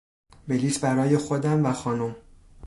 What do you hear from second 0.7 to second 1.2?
برای